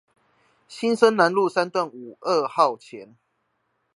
[0.67, 3.15] 新生南路三段五二號前